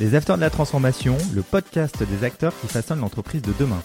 [0.00, 3.80] Les Acteurs de la Transformation, le podcast des acteurs qui façonnent l'entreprise de demain.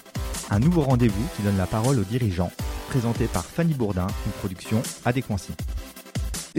[0.50, 2.52] Un nouveau rendez-vous qui donne la parole aux dirigeants,
[2.90, 5.52] présenté par Fanny Bourdin, une production Adéquancy.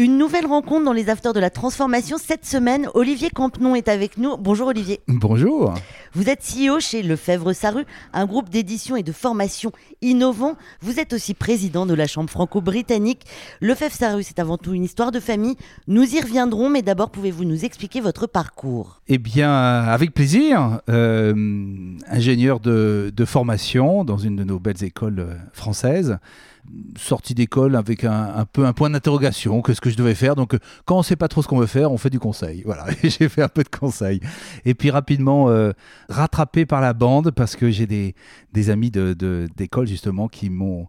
[0.01, 2.17] Une nouvelle rencontre dans les Afters de la Transformation.
[2.17, 4.39] Cette semaine, Olivier Campenon est avec nous.
[4.39, 5.01] Bonjour Olivier.
[5.09, 5.75] Bonjour.
[6.15, 10.57] Vous êtes CEO chez Lefebvre Saru, un groupe d'édition et de formation innovant.
[10.81, 13.27] Vous êtes aussi président de la Chambre franco-britannique.
[13.61, 15.57] Lefebvre Saru, c'est avant tout une histoire de famille.
[15.87, 19.03] Nous y reviendrons, mais d'abord, pouvez-vous nous expliquer votre parcours?
[19.07, 20.81] Eh bien, avec plaisir.
[20.89, 21.35] Euh,
[22.09, 26.19] ingénieur de, de, formation dans une de nos belles écoles euh, françaises
[26.97, 30.37] sortie d'école avec un, peu un point d'interrogation, qu'est-ce que je devais faire.
[30.37, 32.63] Donc, quand on ne sait pas trop ce qu'on veut faire, on fait du conseil.
[32.71, 34.21] Voilà, j'ai fait un peu de conseil.
[34.65, 35.73] Et puis rapidement euh,
[36.09, 38.15] rattrapé par la bande parce que j'ai des,
[38.71, 40.89] amis d'école justement qui m'ont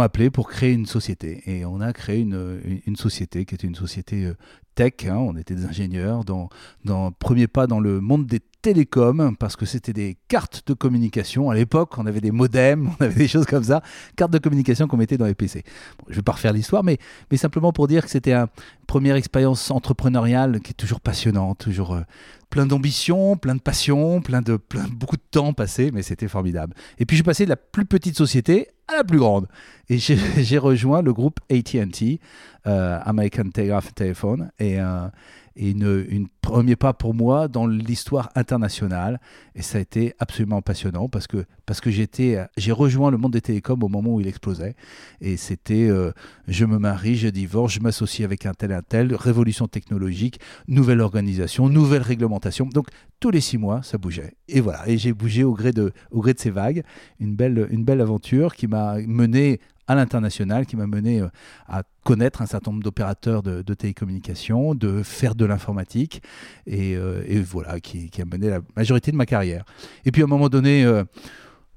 [0.00, 1.42] appelé pour créer une société.
[1.46, 4.34] Et on a créé une, une, société qui était une société euh,
[4.74, 4.94] tech.
[5.04, 5.16] Hein.
[5.16, 6.48] on était des ingénieurs dans,
[6.84, 11.50] dans premier pas dans le monde des télécoms parce que c'était des cartes de communication.
[11.50, 13.82] À l'époque, on avait des modems, on avait des choses comme ça,
[14.16, 15.64] cartes de communication qu'on mettait dans les PC.
[16.06, 16.98] je ne vais pas refaire l'histoire, mais,
[17.36, 18.46] simplement pour dire que c'était une
[18.86, 22.02] première expérience entrepreneuriale qui est toujours passionnante, toujours euh,
[22.50, 24.58] plein d'ambition, plein de passion, plein de
[24.92, 26.74] beaucoup de temps passé, mais c'était formidable.
[26.98, 29.48] Et puis je suis passé de la plus petite société à la plus grande.
[29.88, 32.20] Et j'ai rejoint le groupe AT&T,
[32.66, 35.08] euh, American Telegraph Telephone, et, euh,
[35.56, 39.20] et une, premier pas pour moi dans l'histoire internationale.
[39.54, 43.32] Et ça a été absolument passionnant parce que, parce que j'étais, j'ai rejoint le monde
[43.32, 44.74] des télécoms au moment où il explosait.
[45.20, 46.10] Et c'était euh,
[46.48, 51.00] je me marie, je divorce, je m'associe avec un tel, un tel, révolution technologique, nouvelle
[51.00, 52.66] organisation, nouvelle réglementation.
[52.66, 52.88] Donc
[53.20, 54.34] tous les six mois, ça bougeait.
[54.48, 56.82] Et voilà, et j'ai bougé au gré, de, au gré de ces vagues.
[57.20, 61.28] Une belle, une belle aventure qui m'a mené à l'international qui m'a mené euh,
[61.68, 66.22] à connaître un certain nombre d'opérateurs de, télécommunications, de faire de l'informatique,
[66.66, 69.64] et, euh, voilà, qui, a mené la majorité de ma carrière.
[70.04, 71.04] Et puis à un moment donné, euh,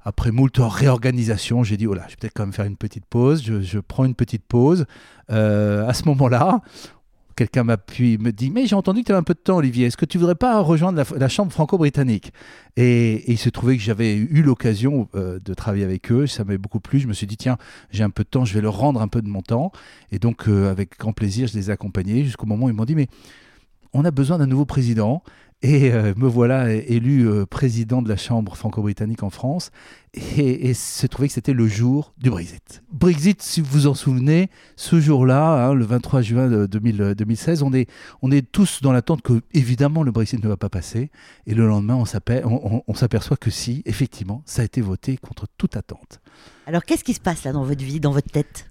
[0.03, 3.05] après moult réorganisation, j'ai dit, oh là, je vais peut-être quand même faire une petite
[3.05, 4.85] pause, je prends une petite pause.
[5.29, 6.61] à ce moment-là,
[7.35, 9.57] quelqu'un m'a pu me dit mais j'ai entendu que tu avais un peu de temps
[9.57, 12.31] Olivier est-ce que tu voudrais pas rejoindre la, chambre franco-britannique?
[12.77, 16.57] Et, il se trouvait que j'avais eu l'occasion euh, de travailler avec eux ça m'avait
[16.57, 17.57] beaucoup plu je me suis dit tiens
[17.91, 19.71] j'ai un peu de temps je vais leur rendre un peu de mon temps.
[20.11, 22.85] Et donc euh, avec grand plaisir je les ai accompagnés jusqu'au moment où ils m'ont
[22.85, 23.07] dit mais
[23.93, 25.23] on a besoin d'un nouveau président
[25.61, 29.71] et euh, me voilà élu euh, président de la Chambre franco-britannique en France.
[30.13, 32.83] Et, et se trouvait que c'était le jour du Brexit.
[32.89, 37.89] Brexit, si vous vous en souvenez, ce jour-là, hein, le 23 juin 2016, on est,
[38.21, 41.11] on est tous dans l'attente que, évidemment, le Brexit ne va pas passer.
[41.47, 46.21] Et le lendemain, on s'aperçoit que si, effectivement, ça a été voté contre toute attente.
[46.65, 48.69] Alors, qu'est-ce qui se passe là dans votre vie, dans votre tête?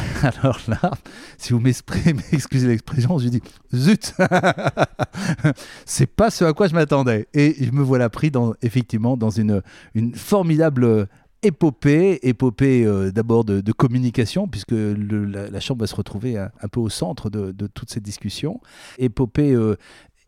[0.22, 0.90] Alors là,
[1.38, 3.42] si vous m'excusez l'expression, je dis
[3.74, 4.14] zut,
[5.86, 7.28] c'est pas ce à quoi je m'attendais.
[7.34, 8.30] Et je me voilà pris
[8.62, 9.62] effectivement dans une,
[9.94, 11.08] une formidable
[11.42, 16.88] épopée, épopée euh, d'abord de, communication, puisque la, Chambre va se retrouver un, peu au
[16.88, 18.60] centre de, de toute cette discussion,
[18.98, 19.76] épopée euh,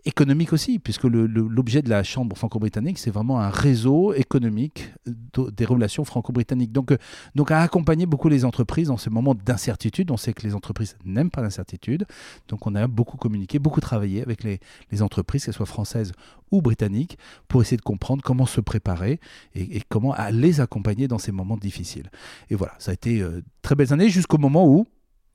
[0.04, 6.04] économique aussi, puisque l'objet de la Chambre franco-britannique, c'est vraiment un réseau économique des relations
[6.04, 6.72] franco-britanniques.
[6.72, 6.98] Donc, euh,
[7.34, 10.10] donc à accompagner beaucoup les entreprises dans ce moment d'incertitude.
[10.10, 12.06] On sait que les entreprises n'aiment pas l'incertitude.
[12.48, 14.60] Donc on a beaucoup communiqué, beaucoup travaillé avec les,
[14.90, 16.12] les entreprises, qu'elles soient françaises
[16.50, 19.20] ou britanniques, pour essayer de comprendre comment se préparer
[19.54, 22.10] et, comment les accompagner dans ces moments difficiles.
[22.50, 24.86] Et voilà, ça a été euh, très belles années jusqu'au moment où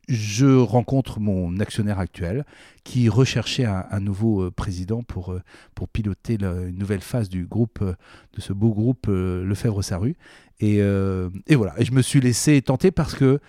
[0.09, 2.44] je rencontre mon actionnaire actuel
[2.84, 5.42] qui recherchait un, nouveau euh, président pour, euh,
[5.75, 7.94] pour piloter une nouvelle phase du groupe, euh,
[8.34, 10.16] de ce beau groupe Lefebvre-Saru.
[10.59, 13.40] Et, et voilà, et je me suis laissé tenter parce que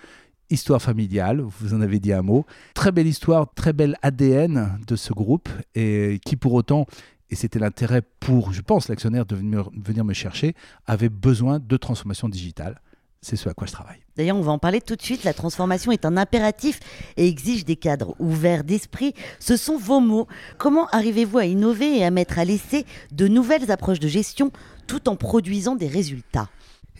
[0.49, 4.95] histoire familiale, vous en avez dit un mot, très belle histoire, très belle ADN de
[4.95, 6.85] ce groupe, et qui pour autant
[7.29, 10.53] et c'était l'intérêt pour, je pense, l'actionnaire de venir me chercher,
[10.85, 12.81] avait besoin de transformation digitale
[13.21, 13.99] c'est ce à quoi je travaille.
[14.17, 15.23] D'ailleurs, on va en parler tout de suite.
[15.23, 16.79] La transformation est un impératif
[17.17, 19.13] et exige des cadres ouverts d'esprit.
[19.39, 20.27] Ce sont vos mots.
[20.57, 24.51] Comment arrivez-vous à innover et à mettre à l'essai de nouvelles approches de gestion
[24.87, 26.49] tout en produisant des résultats?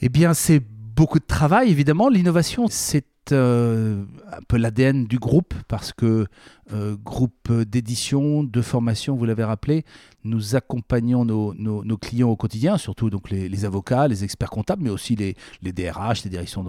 [0.01, 0.61] Eh bien, c'est
[1.01, 2.09] beaucoup de travail, évidemment.
[2.09, 6.27] L'innovation, c'est euh, un peu l'ADN du groupe parce que
[6.73, 9.83] euh, groupe d'édition, de formation, vous l'avez rappelé,
[10.23, 15.15] nous accompagnons nos, clients au quotidien, surtout donc les, avocats, les experts comptables, mais aussi
[15.15, 16.63] les, DRH, les directions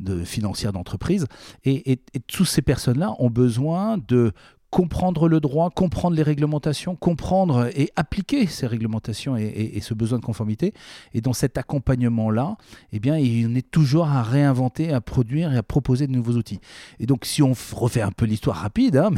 [0.00, 1.26] de, financières d'entreprise.
[1.64, 4.32] Et, et, toutes ces personnes-là ont besoin de
[4.70, 10.24] comprendre le droit, comprendre les réglementations, comprendre et appliquer ces réglementations et, ce besoin de
[10.24, 10.74] conformité.
[11.14, 12.56] Et dans cet accompagnement-là,
[12.92, 16.60] eh bien, il est toujours à réinventer, à produire et à proposer de nouveaux outils.
[17.00, 19.10] Et donc, si on refait un peu l'histoire rapide, hein,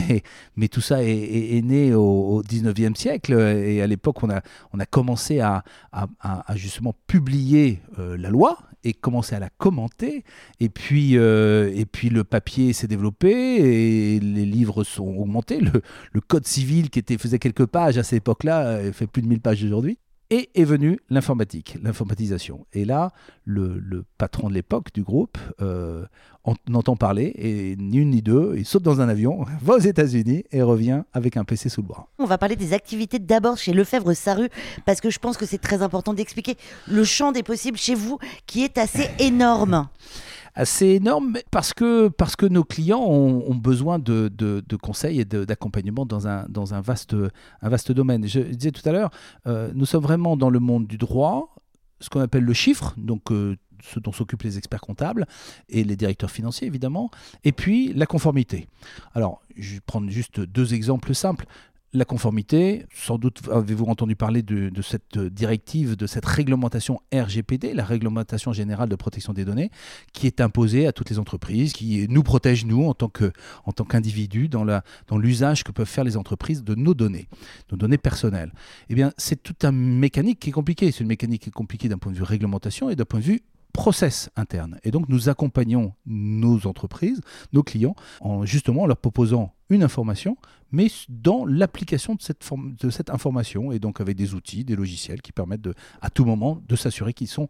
[0.57, 4.43] mais, tout ça est, né au, 19e siècle, et à l'époque, on a,
[4.73, 10.25] on a commencé à, à, justement publier euh, la loi, et commencer à la commenter.
[10.59, 15.61] Et puis, euh, et puis le papier s'est développé et les livres sont augmentés.
[15.61, 15.83] Le,
[16.13, 19.29] le code civil qui était, faisait quelques pages à cette époque-là euh, fait plus de
[19.29, 19.99] 1000 pages aujourd'hui.
[20.33, 22.65] Et est venue l'informatique, l'informatisation.
[22.73, 23.11] Et là,
[23.45, 26.07] le, patron de l'époque du groupe euh,
[26.45, 29.81] en entend parler, et ni une ni deux, il saute dans un avion, va aux
[29.81, 32.09] États-Unis et revient avec un PC sous le bras.
[32.19, 34.49] On va parler des activités d'abord chez Lefebvre Saru,
[34.87, 36.57] parce que je pense que c'est très important d'expliquer
[36.87, 39.89] le champ des possibles chez vous, qui est assez énorme
[40.55, 46.07] assez énorme parce que, parce que nos clients ont, besoin de, de, conseils et d'accompagnement
[46.07, 47.15] dans, un, dans un, vaste,
[47.63, 48.27] un vaste domaine.
[48.27, 49.11] Je disais tout à l'heure,
[49.47, 51.55] euh, nous sommes vraiment dans le monde du droit,
[52.01, 55.27] ce qu'on appelle le chiffre, donc euh, ce dont s'occupent les experts comptables
[55.69, 57.11] et les directeurs financiers évidemment,
[57.45, 58.67] et puis la conformité.
[59.15, 61.47] Alors, je vais prendre juste deux exemples simples
[61.93, 67.85] la conformité, sans doute avez-vous entendu parler de, cette directive, de cette réglementation RGPD, la
[67.85, 69.71] réglementation générale de protection des données,
[70.13, 74.61] qui est imposée à toutes les entreprises, qui nous protège nous en tant qu'individus dans
[75.09, 77.29] dans l'usage que peuvent faire les entreprises de nos données,
[77.73, 78.53] nos données personnelles.
[78.89, 80.93] Eh bien, c'est toute une mécanique qui est compliquée.
[80.93, 83.25] C'est une mécanique qui est compliquée d'un point de vue réglementation et d'un point de
[83.25, 84.79] vue process interne.
[84.85, 87.21] Et donc nous accompagnons nos entreprises,
[87.53, 90.37] nos clients, en justement en leur proposant une information,
[90.73, 95.63] mais dans l'application de cette, information, et donc avec des outils, des logiciels qui permettent
[95.63, 97.49] de, à tout moment de s'assurer qu'ils sont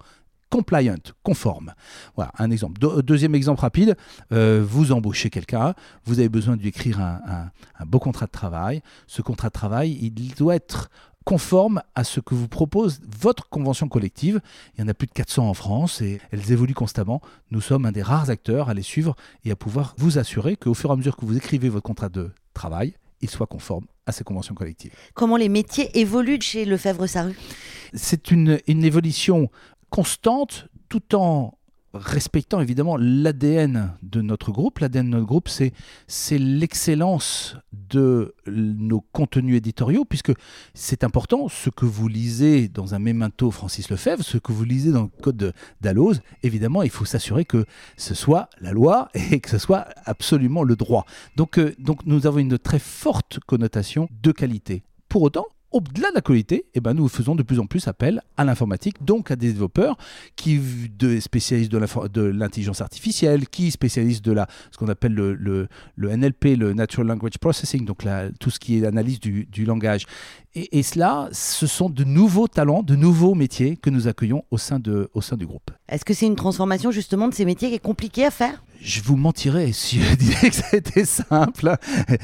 [0.51, 1.73] compliant, conformes.
[2.17, 2.81] Voilà, un exemple.
[3.03, 3.97] deuxième exemple rapide,
[4.33, 5.75] euh, vous embauchez quelqu'un,
[6.05, 8.83] vous avez besoin de lui écrire un, un, beau contrat de travail.
[9.07, 10.91] Ce contrat de travail, il doit être
[11.31, 14.41] conforme à ce que vous propose votre convention collective.
[14.75, 17.23] Il y en a plus de 400 en France et elles évoluent constamment.
[17.53, 20.75] Nous sommes un des rares acteurs à les suivre et à pouvoir vous assurer qu'au
[20.75, 24.11] fur et à mesure que vous écrivez votre contrat de travail, il soit conforme à
[24.11, 24.93] ces conventions collectives.
[25.15, 27.39] Comment les métiers évoluent chez Lefebvre-Saru
[27.95, 29.53] C'est une, une évolution
[29.89, 31.57] constante tout en
[31.93, 34.79] respectant évidemment l'ADN de notre groupe.
[34.79, 35.73] L'ADN de notre groupe, c'est,
[36.07, 40.33] c'est l'excellence de nos contenus éditoriaux, puisque
[40.75, 44.93] c'est important, ce que vous lisez dans un mémento Francis Lefebvre, ce que vous lisez
[44.93, 47.65] dans le code d'Alloz, évidemment, il faut s'assurer que
[47.97, 51.07] ce soit la loi et que ce soit absolument le droit.
[51.37, 54.83] Donc, euh, donc nous avons une très forte connotation de qualité.
[55.09, 58.23] Pour autant, au-delà de la qualité, eh ben, nous faisons de plus en plus appel
[58.37, 59.97] à l'informatique, donc à des développeurs
[60.37, 60.61] qui
[60.99, 65.69] de, spécialistes de l'intelligence artificielle, qui spécialisent de la, ce qu'on appelle le,
[65.99, 68.05] NLP, le Natural Language Processing, donc
[68.41, 70.07] tout ce qui est l'analyse du, langage.
[70.55, 74.81] Et, cela, ce sont de nouveaux talents, de nouveaux métiers que nous accueillons au sein
[74.81, 75.71] du groupe.
[75.89, 78.63] Est-ce que c'est une transformation justement de ces métiers qui est compliquée à faire?
[78.81, 81.77] Je vous mentirais si je disais que c'était simple,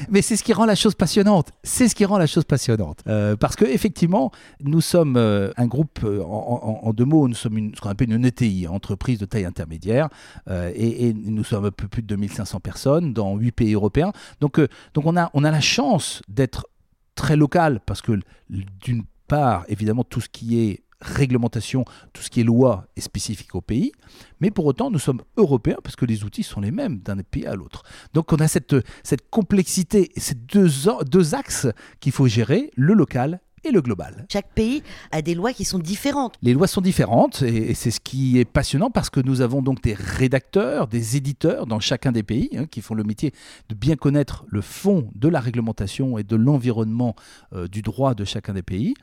[0.09, 1.51] mais c'est ce qui rend la chose passionnante.
[1.63, 3.03] C'est ce qui rend la chose passionnante.
[3.07, 4.31] Euh, parce que effectivement,
[4.61, 8.11] nous sommes euh, un groupe, euh, en, deux mots, nous sommes une, ce qu'on appelle
[8.11, 10.09] une ETI, entreprise de taille intermédiaire,
[10.49, 14.11] et, nous sommes un peu plus de 2500 personnes dans huit pays européens.
[14.41, 14.59] Donc,
[14.93, 16.67] donc on, a, on a la chance d'être
[17.15, 18.19] très local, parce que
[18.49, 23.53] d'une part, évidemment, tout ce qui est réglementation, tout ce qui est loi est spécifique
[23.55, 23.91] au pays,
[24.39, 27.45] mais pour autant nous sommes européens parce que les outils sont les mêmes d'un pays
[27.45, 27.83] à l'autre.
[28.13, 30.69] Donc on a cette, cette complexité, ces deux,
[31.05, 31.67] deux axes
[31.99, 34.25] qu'il faut gérer, le local et le global.
[34.31, 36.35] Chaque pays a des lois qui sont différentes.
[36.41, 39.81] Les lois sont différentes et, c'est ce qui est passionnant parce que nous avons donc
[39.81, 43.33] des rédacteurs, des éditeurs dans chacun des pays hein, qui font le métier
[43.69, 47.15] de bien connaître le fond de la réglementation et de l'environnement
[47.53, 48.93] euh, du droit de chacun des pays.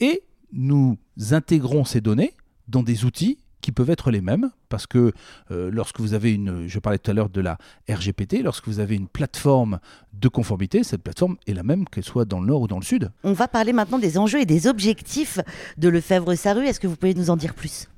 [0.00, 0.98] Et nous
[1.30, 2.34] intégrons ces données
[2.68, 5.12] dans des outils qui peuvent être les mêmes, parce que
[5.50, 8.80] euh, lorsque vous avez une, je parlais tout à l'heure de la RGPT, lorsque vous
[8.80, 9.80] avez une plateforme
[10.14, 12.84] de conformité, cette plateforme est la même qu'elle soit dans le nord ou dans le
[12.84, 13.10] sud.
[13.22, 15.40] On va parler maintenant des enjeux et des objectifs
[15.76, 16.64] de Lefebvre-Saru.
[16.64, 17.88] Est-ce que vous pouvez nous en dire plus?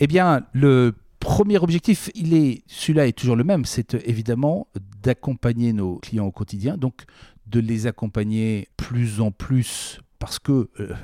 [0.00, 4.68] Eh bien, le premier objectif, il est, celui-là est toujours le même, c'est évidemment
[5.02, 7.04] d'accompagner nos clients au quotidien, donc
[7.46, 10.94] de les accompagner plus en plus parce que euh,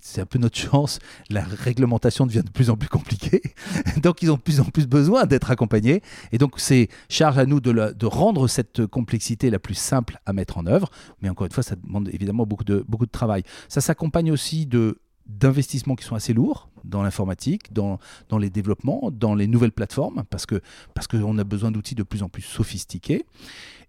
[0.00, 0.98] c'est un peu notre chance,
[1.28, 3.42] la réglementation devient de plus en plus compliquée.
[4.02, 6.00] donc ils ont de plus en plus besoin d'être accompagnés.
[6.32, 10.32] Et donc c'est charge à nous de, de, rendre cette complexité la plus simple à
[10.32, 10.88] mettre en œuvre.
[11.20, 13.42] Mais encore une fois, ça demande évidemment beaucoup de, beaucoup de travail.
[13.68, 17.98] Ça s'accompagne aussi de d'investissements qui sont assez lourds dans l'informatique, dans,
[18.28, 20.62] dans les développements, dans les nouvelles plateformes, parce que
[20.94, 23.26] parce qu'on a besoin d'outils de plus en plus sophistiqués.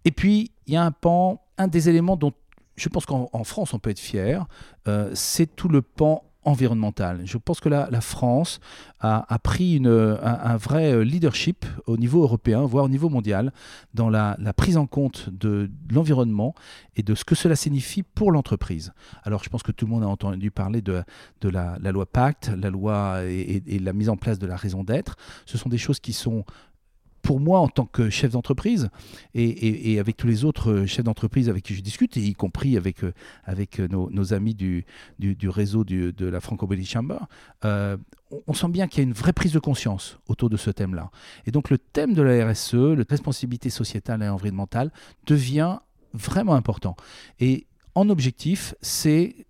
[0.03, 2.33] Et puis, il y a un pan un des éléments dont
[2.77, 4.45] je pense qu'en France on peut être fier,
[4.87, 7.21] euh, c'est tout le pan environnemental.
[7.25, 8.61] Je pense que la, France
[9.01, 13.51] a, pris un, vrai leadership au niveau européen, voire au niveau mondial,
[13.93, 16.55] dans la, prise en compte de, l'environnement
[16.95, 18.93] et de ce que cela signifie pour l'entreprise.
[19.23, 21.03] Alors je pense que tout le monde a entendu parler de,
[21.43, 25.17] la, loi Pacte, la loi et la mise en place de la raison d'être.
[25.45, 26.45] Ce sont des choses qui sont
[27.27, 28.89] pour moi, en tant que chef d'entreprise,
[29.35, 33.03] et, avec tous les autres chefs d'entreprise avec qui je discute, et y compris avec,
[33.03, 33.11] euh,
[33.43, 34.85] avec nos, amis du,
[35.49, 37.17] réseau de la Franco-Belgique Chamber,
[37.65, 37.97] euh,
[38.47, 41.11] on, sent bien qu'il y a une vraie prise de conscience autour de ce thème-là.
[41.45, 44.93] Et donc le thème de la RSE, la responsabilité sociétale et environnementale,
[45.25, 45.79] devient
[46.13, 46.95] vraiment important.
[47.41, 49.46] Et en objectif, c'est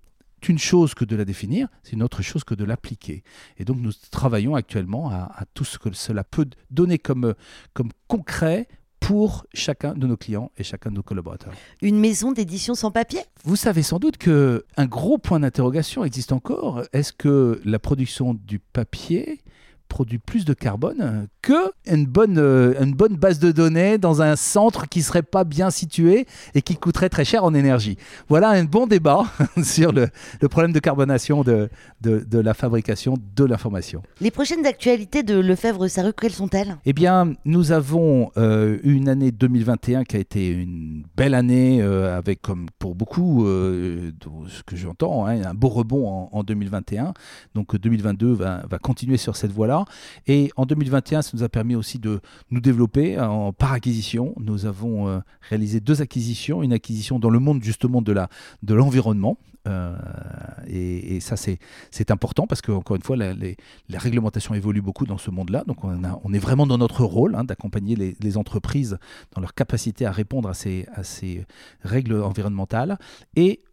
[0.50, 3.24] une chose que de la définir, c'est une autre chose que de l'appliquer.
[3.58, 7.34] Et donc nous travaillons actuellement à, à, tout ce que cela peut donner comme,
[7.74, 8.68] comme concret
[9.00, 11.54] pour chacun de nos clients et chacun de nos collaborateurs.
[11.82, 13.22] Une maison d'édition sans papier?
[13.46, 16.84] Vous savez sans doute qu'un gros point d'interrogation existe encore.
[16.94, 19.40] Est-ce que la production du papier
[19.88, 24.36] produit plus de carbone que une bonne, euh, une bonne base de données dans un
[24.36, 26.26] centre qui serait pas bien situé
[26.56, 27.98] et qui coûterait très cher en énergie.
[28.28, 29.26] Voilà un bon débat
[29.64, 30.08] sur le,
[30.42, 31.70] le, problème de carbonation de,
[32.02, 34.02] de, de la fabrication de l'information.
[34.22, 36.78] Les prochaines actualités de Lefebvre-Sarru, quelles sont-elles?
[36.86, 42.18] Eh bien, nous avons euh, une année 2021 qui a été une belle année euh,
[42.18, 44.12] avec, comme pour beaucoup, euh,
[44.48, 47.14] ce que j'entends, hein, un beau rebond en, en, 2021.
[47.56, 49.77] Donc 2022 va, va continuer sur cette voie-là.
[50.28, 54.34] Et en 2021, ça nous a permis aussi de nous développer en, par acquisition.
[54.38, 58.14] Nous avons euh, réalisé deux acquisitions, une acquisition dans le monde justement de
[58.74, 59.38] l'environnement.
[59.68, 59.96] Euh,
[60.68, 63.58] et, ça c'est important parce que encore une fois la, les,
[63.90, 65.64] la réglementation évolue beaucoup dans ce monde-là.
[65.68, 68.98] Donc on, est vraiment dans notre rôle hein, d'accompagner les, entreprises
[69.34, 71.46] dans leur capacité à répondre à ces à ces
[71.82, 72.98] règles environnementales
[73.36, 73.64] et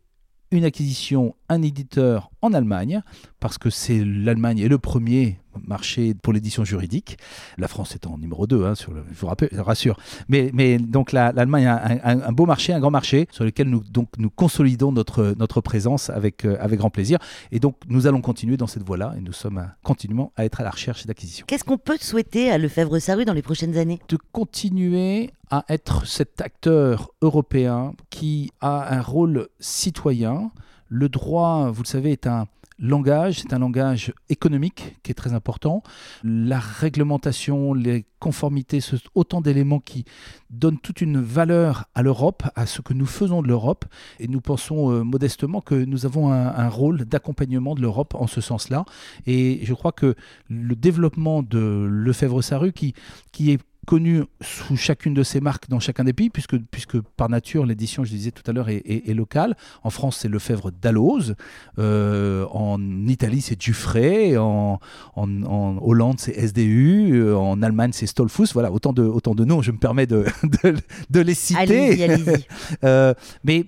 [0.50, 3.02] une acquisition, un éditeur en Allemagne,
[3.40, 7.18] parce que c'est l'Allemagne est le premier marché pour l'édition juridique.
[7.58, 9.98] La France est en numéro 2, hein, sur le, je vous rappelle, rassure.
[10.28, 13.68] Mais, mais donc l'Allemagne a un, un, un, beau marché, un grand marché, sur lequel
[13.68, 17.18] nous, donc, nous consolidons notre, notre présence avec, euh, avec grand plaisir.
[17.52, 20.60] Et donc nous allons continuer dans cette voie-là et nous sommes à, continuellement à être
[20.60, 21.44] à la recherche d'acquisition.
[21.46, 24.00] Qu'est-ce qu'on peut souhaiter à Lefebvre-Sarru dans les prochaines années?
[24.08, 30.50] De continuer à être cet acteur européen qui a un rôle citoyen.
[30.88, 32.46] Le droit, vous le savez, est un
[32.78, 35.82] langage, c'est un langage économique qui est très important.
[36.22, 40.04] La réglementation, les conformités, ce sont autant d'éléments qui
[40.50, 43.84] donnent toute une valeur à l'Europe, à ce que nous faisons de l'Europe.
[44.18, 48.40] Et nous pensons euh, modestement que nous avons un, rôle d'accompagnement de l'Europe en ce
[48.40, 48.84] sens-là.
[49.26, 50.14] Et je crois que
[50.48, 52.94] le développement de Lefebvre-Sarru, qui,
[53.32, 57.28] qui est connu sous chacune de ces marques dans chacun des pays, puisque, puisque par
[57.28, 59.56] nature, l'édition, je disais tout à l'heure, est, est, est, locale.
[59.82, 61.34] En France, c'est Lefebvre d'Alloz.
[61.78, 64.36] Euh, en Italie, c'est Dufray.
[64.36, 64.80] En,
[65.14, 67.12] en, en Hollande, c'est SDU.
[67.14, 68.48] Euh, en Allemagne, c'est Stolfus.
[68.52, 70.24] Voilà, autant de, autant de noms, je me permets de,
[70.64, 70.74] de,
[71.10, 71.60] de les citer.
[71.60, 72.46] Allez-y, allez-y.
[72.84, 73.14] euh,
[73.44, 73.66] mais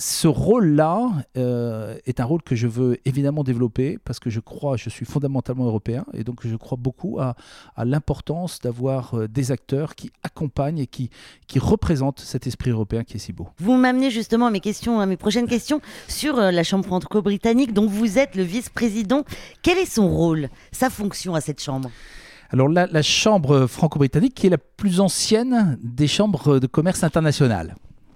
[0.00, 4.76] ce rôle-là euh, est un rôle que je veux évidemment développer parce que je crois,
[4.76, 7.34] je suis fondamentalement européen et donc je crois beaucoup à,
[7.74, 11.10] à l'importance d'avoir euh, des acteurs qui accompagnent et qui,
[11.48, 13.48] qui représentent cet esprit européen qui est si beau.
[13.58, 17.72] Vous m'amenez justement à mes questions, à mes prochaines questions sur euh, la Chambre franco-britannique
[17.72, 19.24] dont vous êtes le vice-président.
[19.62, 21.90] Quel est son rôle, sa fonction à cette Chambre?
[22.50, 27.02] Alors la, la Chambre franco-britannique qui est la plus ancienne des chambres de commerce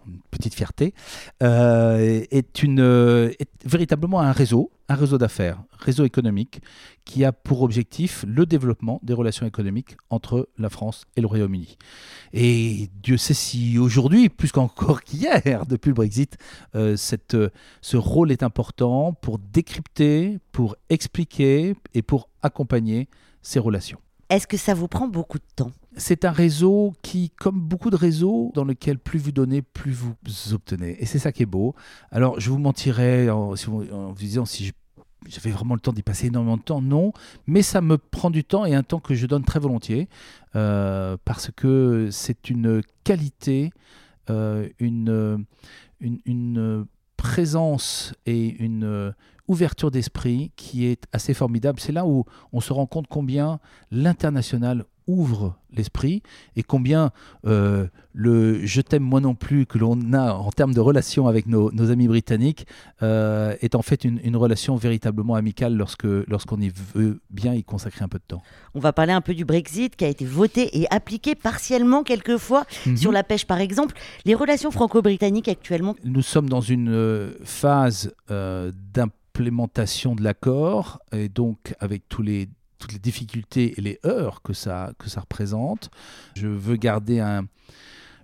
[0.06, 0.94] internationales petite fierté,
[1.42, 2.80] euh, est, une,
[3.38, 6.60] est véritablement un réseau, un réseau d'affaires, réseau économique,
[7.04, 11.76] qui a pour objectif le développement des relations économiques entre la France et le Royaume-Uni.
[12.32, 16.36] Et Dieu sait si aujourd'hui, plus qu'encore qu'hier, depuis le Brexit,
[16.74, 23.08] euh, ce rôle est important pour décrypter, pour expliquer et pour accompagner
[23.42, 23.98] ces relations.
[24.32, 25.72] Est-ce que ça vous prend beaucoup de temps?
[25.94, 30.14] C'est un réseau qui, comme beaucoup de réseaux, dans lequel plus vous donnez, plus vous
[30.54, 30.96] obtenez.
[31.00, 31.74] Et c'est ça qui est beau.
[32.10, 34.72] Alors, je vous mentirais en, vous disant si
[35.28, 37.12] j'avais vraiment le temps d'y passer énormément de temps, non,
[37.46, 40.08] mais ça me prend du temps et un temps que je donne très volontiers
[40.56, 43.70] euh, parce que c'est une qualité,
[44.30, 45.44] euh, une,
[47.18, 49.14] présence et une
[49.48, 51.80] ouverture d'esprit qui est assez formidable.
[51.80, 56.22] C'est là où on se rend compte combien l'international ouvre l'esprit
[56.54, 57.10] et combien
[57.46, 61.46] euh, le je t'aime moi non plus que l'on a en termes de relation avec
[61.46, 62.66] nos, amis britanniques
[63.02, 68.04] euh, est en fait une, relation véritablement amicale lorsque lorsqu'on y veut bien y consacrer
[68.04, 68.42] un peu de temps.
[68.74, 72.64] On va parler un peu du Brexit qui a été voté et appliqué partiellement quelquefois
[72.86, 72.96] mhm.
[72.96, 73.96] sur la pêche par exemple.
[74.24, 78.14] Les relations franco-britanniques actuellement Nous sommes dans une euh, phase
[79.32, 82.48] d'implémentation de l'accord et donc avec tous les
[82.78, 85.88] toutes les difficultés et les heures que ça, que ça représente.
[86.34, 87.46] Je veux garder un,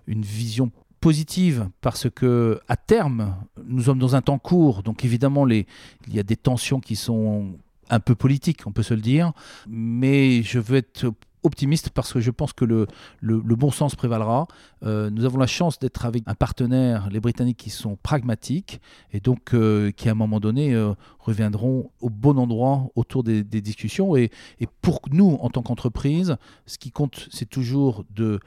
[0.05, 5.47] une vision positive parce que à terme, nous sommes dans un temps court, donc évidemment
[5.47, 5.65] il
[6.09, 7.57] y a des tensions qui sont
[7.89, 9.31] un peu politiques, on peut se le dire,
[9.69, 11.13] mais je veux être
[11.43, 12.87] optimiste parce que je pense que le,
[13.21, 14.47] bon sens prévalera.
[14.83, 18.81] Euh, nous avons la chance d'être avec un partenaire, les Britanniques, qui sont pragmatiques
[19.11, 23.43] et donc euh, qui, à un moment donné, euh, reviendront au bon endroit autour des,
[23.43, 24.15] discussions.
[24.15, 28.39] Et, et, pour nous, en tant qu'entreprise, ce qui compte, c'est toujours de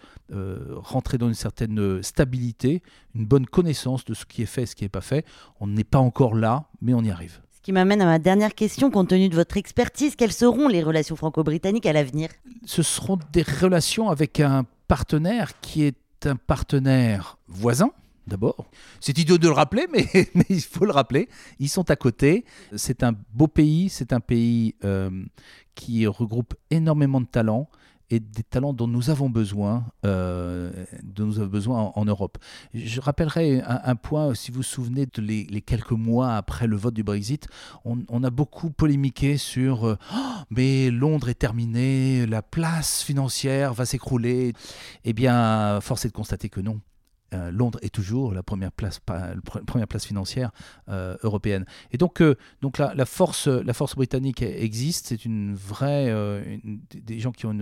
[0.74, 2.82] rentrer dans une certaine stabilité,
[3.14, 5.26] une bonne connaissance de ce qui est fait et ce qui n'est pas fait.
[5.60, 8.90] On n'est pas encore là, mais on y arrive qui m'amène à ma dernière question,
[8.90, 12.30] compte tenu de votre expertise, quelles seront les relations franco-britanniques à l'avenir?
[12.64, 17.90] Ce seront des relations avec un partenaire qui est un partenaire voisin,
[18.26, 18.66] d'abord.
[19.00, 20.06] C'est idiot de le rappeler, mais,
[20.48, 21.28] il faut le rappeler.
[21.60, 22.44] Ils sont à côté.
[22.74, 25.10] C'est un beau pays, c'est un pays euh,
[25.74, 27.68] qui regroupe énormément de talents
[28.12, 30.70] et des talents dont nous avons besoin, euh,
[31.02, 32.36] dont nous avons besoin en, Europe.
[32.74, 36.92] Je rappellerai un, point, si vous vous souvenez de les, quelques mois après le vote
[36.92, 37.48] du Brexit,
[37.86, 40.18] on, a beaucoup polémiqué sur euh, oh,
[40.50, 44.52] mais Londres est terminé, la place financière va s'écrouler.
[45.04, 46.80] Eh bien, force est de constater que non.
[47.32, 50.50] Euh, Londres est toujours la première place, première place financière
[50.88, 51.64] euh, européenne.
[51.90, 55.06] Et donc, euh, donc la, force, la force britannique existe.
[55.08, 56.12] C'est une vraie,
[56.94, 57.56] des gens qui ont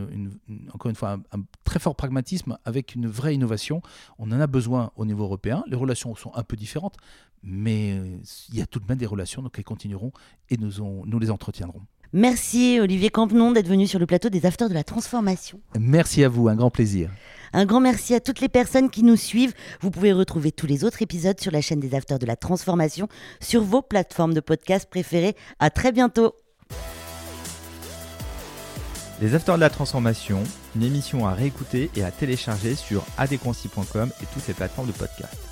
[0.72, 3.82] encore une fois un, très fort pragmatisme avec une vraie innovation.
[4.18, 5.64] On en a besoin au niveau européen.
[5.66, 6.96] Les relations sont un peu différentes,
[7.42, 7.96] mais
[8.50, 10.12] il y a tout de même des relations, donc elles continueront
[10.48, 11.82] et nous, nous les entretiendrons.
[12.12, 15.60] Merci Olivier Campenon d'être venu sur le plateau des Afters de la Transformation.
[15.78, 17.10] Merci à vous, un grand plaisir.
[17.52, 19.54] Un grand merci à toutes les personnes qui nous suivent.
[19.80, 23.08] Vous pouvez retrouver tous les autres épisodes sur la chaîne des Afters de la Transformation
[23.40, 25.36] sur vos plateformes de podcast préférées.
[25.58, 26.34] À très bientôt.
[29.20, 30.42] Les Afters de la Transformation,
[30.76, 35.49] une émission à réécouter et à télécharger sur adéquancy.com et toutes les plateformes de podcast.